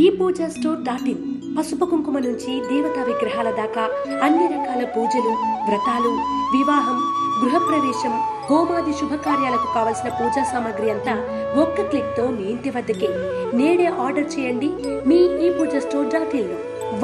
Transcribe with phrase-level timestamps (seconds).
[0.00, 1.24] ఈ Pooja store dot in
[1.56, 3.82] పసుపు కుంకుమ నుంచి దేవతా విగ్రహాల దాకా
[4.22, 5.32] అన్ని రకాల పూజలు
[5.66, 6.12] వ్రతాలు
[6.54, 6.98] వివాహం
[7.40, 8.14] గృహప్రవేశం
[8.46, 11.14] హోమాది శుభకార్యాలకు కావలసిన పూజా సామాగ్రి అంతా
[11.62, 13.10] ఒక్క క్లిక్తో మీ ఇంటి వద్దకే.
[13.54, 14.70] నేడే ఆర్డర్ చేయండి.
[15.08, 16.54] మీ ఈ Pooja store dot in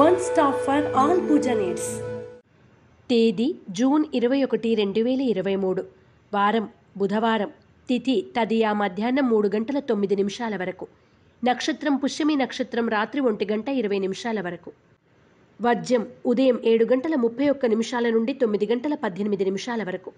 [0.01, 1.91] one stop for all puja needs.
[3.09, 5.83] తేదీ జూన్ ఇరవై ఒకటి రెండు వేల ఇరవై మూడు.
[6.33, 7.51] వారం బుధవారం.
[7.89, 10.87] తిథి తదియా మధ్యాహ్నం మూడు గంటల తొమ్మిది నిమిషాల వరకు.
[11.43, 14.71] నక్షత్రం పుష్యమి నక్షత్రం రాత్రి ఒంటి గంట ఇరవై నిమిషాల వరకు.
[15.61, 20.11] వర్జ్యం ఉదయం ఏడు గంటల ముప్పై ఒక్క నిమిషాల నుండి తొమ్మిది గంటల పద్దెనిమిది నిమిషాల వరకు.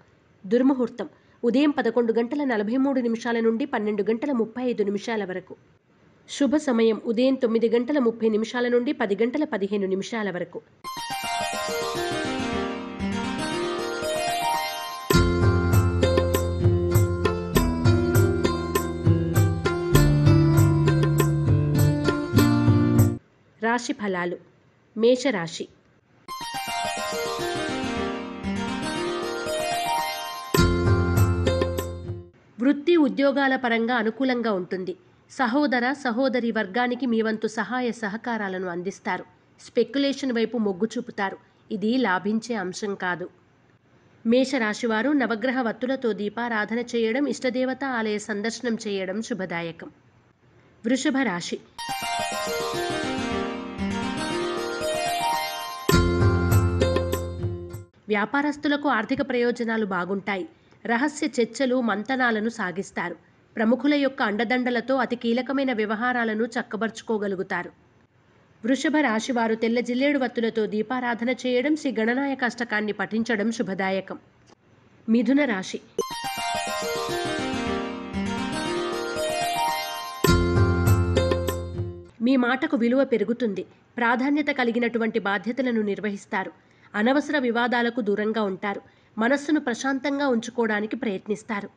[0.46, 1.08] దుర్ముహూర్తం
[1.44, 5.56] ఉదయం పదకొండు గంటల నలభై మూడు నిమిషాల నుండి పన్నెండు గంటల ముప్పై ఐదు నిమిషాల వరకు.
[6.28, 10.60] శుభ సమయం ఉదయం తొమ్మిది గంటల ముప్పై నిమిషాల నుండి పది గంటల పదిహేను నిమిషాల వరకు.
[23.72, 24.36] రాశి ఫలాలు.
[24.96, 25.68] మేషరాశి.
[32.60, 34.96] వృత్తి ఉద్యోగాల పరంగా అనుకూలంగా ఉంటుంది.
[35.30, 39.24] సహోదర సహోదరి వర్గానికి మీ వంతు సహాయ సహకారాలను అందిస్తారు.
[39.60, 41.36] స్పెక్యులేషన్ వైపు మొగ్గు చూపుతారు.
[41.70, 43.30] ఇది లాభించే అంశం కాదు.
[44.26, 49.90] మేషరాశివారు నవగ్రహ వత్తులతో దీపారాధన చేయడం ఇష్టదేవత ఆలయ సందర్శనం చేయడం శుభదాయకం.
[50.86, 51.58] వృషభ రాశి.
[58.12, 60.48] వ్యాపారస్తులకు ఆర్థిక ప్రయోజనాలు బాగుంటాయి.
[60.86, 63.16] రహస్య చర్చలు మంతనాలను సాగిస్తారు.
[63.56, 67.70] ప్రముఖుల యొక్క అండదండలతో అతి కీలకమైన వ్యవహారాలను చక్కబరుచుకోగలుగుతారు.
[68.64, 74.18] వృషభ రాశివారు తెల్ల జిల్లేడు వత్తులతో దీపారాధన చేయడం శ్రీ గణనాయక అష్టకాన్ని పఠించడం శుభదాయకం.
[75.08, 75.80] మిథున రాశి.
[82.22, 83.64] మీ మాటకు విలువ పెరుగుతుంది.
[83.96, 86.71] ప్రాధాన్యత కలిగినటువంటి బాధ్యతలను నిర్వహిస్తారు.
[86.94, 88.80] అనవసర వివాదాలకు దూరంగా ఉంటారు.
[89.18, 91.68] మనస్సును ప్రశాంతంగా ఉంచుకోవడానికి ప్రయత్నిస్తారు.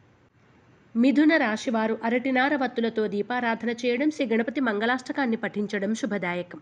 [0.95, 6.59] మిథున రాశివారు అరటినార వత్తులతో దీపారాధన చేయడం శ్రీ గణపతి మంగళాష్టకాన్ని పఠించడం శుభదాయకం.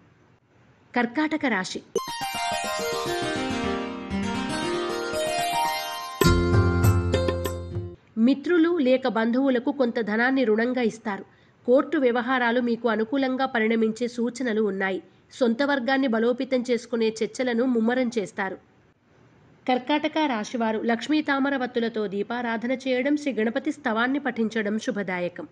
[0.96, 1.82] కర్కాటక రాశి.
[8.18, 11.26] మిత్రులు లేక బంధువులకు కొంత ధనాన్ని రుణంగా ఇస్తారు.
[11.66, 15.04] కోర్టు వ్యవహారాలు మీకు అనుకూలంగా పరిణమించే సూచనలు ఉన్నాయి.
[15.34, 18.58] సొంత వర్గాన్ని బలోపేతం చేసుకునే చర్చలను ముమ్మరం చేస్తారు.
[19.70, 25.48] కర్కాటక రాశివారు లక్ష్మీ తామరవత్తులతో దీపారాధన చేయడం శ్రీ గణపతి స్తవాన్ని పఠించడం శుభదాయకం.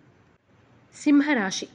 [0.96, 1.68] సింహరాశి.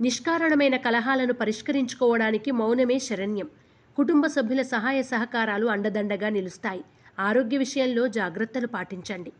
[0.00, 3.48] నిష్కారణమైన కలహాలను పరిష్కరించుకోవడానికి మౌనమే శరణ్యం.
[3.96, 6.84] కుటుంబ సభ్యుల సహాయ సహకారాలు అండదండగా నిలుస్తాయి.
[7.18, 9.32] ఆరోగ్య విషయంలో జాగ్రత్తలు పాటించండి.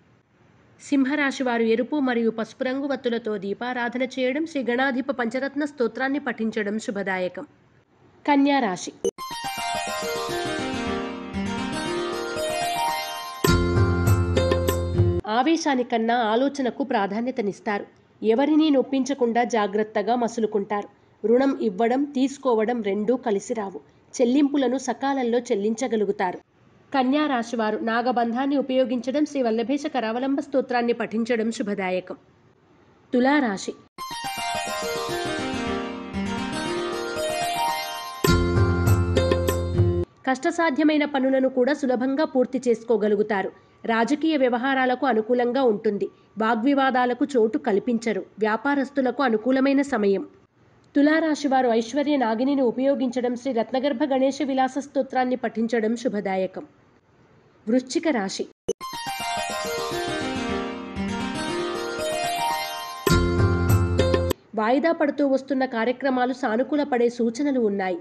[0.83, 7.47] సింహరాశి వారు ఎరుపు మరియు పసుపు రంగు వత్తులతో దీపారాధన చేయడం శ్రీ గణాధిప పంచరత్న స్తోత్రాన్ని పఠించడం శుభదాయకం.
[8.29, 8.93] కన్యా రాశి.
[15.27, 17.87] ఆవేశానికన్నా ఆలోచనకు ప్రాధాన్యతనిస్తారు.
[18.23, 20.89] ఎవరినీ నొప్పించకుండా జాగ్రత్తగా మసులుకుంటారు.
[21.27, 23.81] రుణం ఇవ్వడం తీసుకోవడం రెండూ కలిసి రావు.
[24.21, 26.52] చెల్లింపులను సకాలంలో చెల్లించగలుగుతారు.
[26.95, 32.17] కన్యా రాశివారు నాగబంధాన్ని ఉపయోగించడం శ్రీ వల్లభేశ కరావలంబ స్తోత్రాన్ని పఠించడం శుభదాయకం.
[33.13, 33.73] తులారాశి.
[40.27, 43.53] కష్టసాధ్యమైన పనులను కూడా సులభంగా పూర్తి చేసుకోగలుగుతారు.
[43.85, 46.09] రాజకీయ వ్యవహారాలకు అనుకూలంగా ఉంటుంది.
[46.39, 48.25] వాగ్వివాదాలకు చోటు కల్పించరు.
[48.39, 50.27] వ్యాపారస్తులకు అనుకూలమైన సమయం.
[50.97, 56.67] తులారాశి వారు ఐశ్వర్య నాగిని ఉపయోగించడం శ్రీ రత్నగర్భ గణేశ విలాస స్తోత్రాన్ని పఠించడం శుభదాయకం.
[57.69, 58.45] వృశ్చిక రాశి.
[64.55, 67.99] వాయిదా పడుతూ వస్తున్న కార్యక్రమాలు సానుకూల పడే సూచనలు ఉన్నాయి.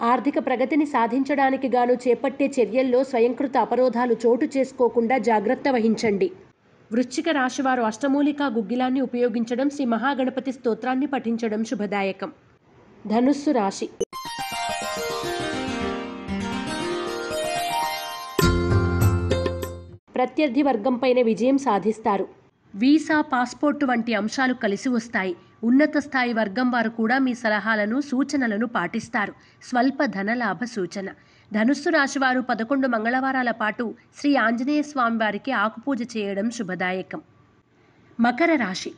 [0.00, 6.30] ఆర్థిక ప్రగతిని సాధించడానికి గాను చేపట్టే చర్యల్లో స్వయంకృత అపరోధాలు చోటు చేసుకోకుండా జాగ్రత్త వహించండి.
[6.92, 12.32] వృశ్చిక రాశివారు అష్టమూలికా గుగ్గిలాన్ని ఉపయోగించడం శ్రీ మహాగణపతి స్తోత్రాన్ని పఠించడం శుభదాయకం.
[13.06, 13.88] ధనుస్సు రాశి.
[20.20, 22.28] ప్రత్యర్థి వర్గంపైన విజయం సాధిస్తారు.
[22.74, 25.36] వీసా పాస్పోర్టు వంటి అంశాలు కలిసి వస్తాయి.
[25.64, 29.32] ఉన్నత స్థాయి వర్గం వారు కూడా మీ సలహాలను సూచనలను పాటిస్తారు.
[29.62, 31.08] స్వల్ప ధనలాభ సూచన.
[31.52, 37.20] ధనుస్సు రాశివారు పదకొండు మంగళవారాల పాటు శ్రీ ఆంజనేయ స్వామి వారికి ఆకుపూజ చేయడం శుభదాయకం.
[38.20, 38.92] మకర రాశి.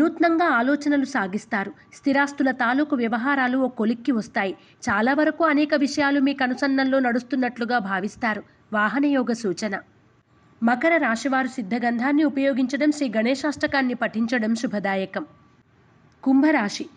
[0.00, 1.72] వినూత్నంగా ఆలోచనలు సాగిస్తారు.
[1.94, 4.52] స్థిరాస్తుల తాలూకు వ్యవహారాలు ఓ కొలిక్కి వస్తాయి.
[4.88, 8.42] చాలా వరకు అనేక విషయాలు మీ కనుసన్నల్లో నడుస్తున్నట్లుగా భావిస్తారు.
[8.72, 9.80] వాహనయోగ సూచన.
[10.62, 15.26] మకర రాశివారు సిద్ధగంధాన్ని ఉపయోగించడం శ్రీ గణేశాష్టకాన్ని పఠించడం శుభదాయకం.
[16.22, 16.88] కుంభరాశి.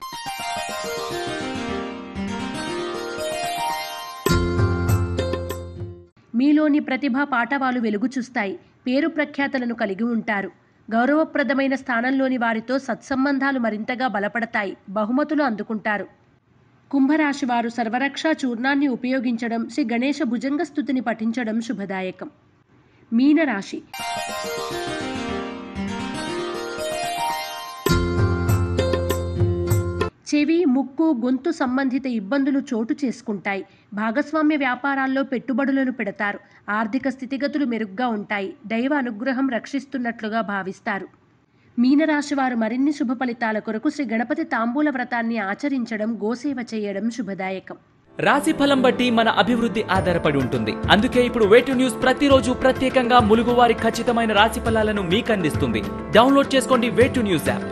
[6.35, 8.59] మీలోని ప్రతిభ పాఠవాలు వెలుగు చూస్తాయి.
[8.87, 10.62] పేరు ప్రఖ్యాతలను కలిగి ఉంటారు.
[10.91, 16.07] గౌరవప్రదమైన స్థానంలోని వారితో సత్సంబంధాలు మరింతగా బలపడతాయి బహుమతులు అందుకుంటారు.
[16.91, 22.29] కుంభరాశి వారు సర్వరక్ష చూర్ణాన్ని ఉపయోగించడం శ్రీ గణేశ భుజంగ స్థుతిని పఠించడం శుభదాయకం.
[23.13, 23.83] మీనరాశి
[30.35, 33.63] చెవి ముక్కు గొంతు సంబంధిత ఇబ్బందులు చోటు చేసుకుంటాయి.
[33.99, 36.39] భాగస్వామ్య వ్యాపారాల్లో పెట్టుబడులను పెడతారు.
[36.77, 38.49] ఆర్థిక స్థితిగతులు మెరుగ్గా ఉంటాయి.
[38.73, 41.07] దైవ అనుగ్రహం రక్షిస్తున్నట్లుగా భావిస్తారు.
[41.77, 47.77] మీనరాశి వారు మరిన్ని శుభ ఫలితాల కొరకు శ్రీ గణపతి తాంబూల వ్రతాన్ని ఆచరించడం గోసేవ చేయడం శుభదాయకం.
[48.19, 50.73] రాశి ఫలం బట్టి మన అభివృద్ధి ఆధారపడి ఉంటుంది.
[50.95, 55.83] అందుకే ఇప్పుడు వేటు న్యూస్ ప్రతిరోజు ప్రత్యేకంగా ములుగువారి ఖచ్చితమైన రాశి ఫలాలను మీకు అందిస్తుంది
[56.17, 57.65] డౌన్లోడ్ చేసుకోండి వేటు న్యూస్ యాప్.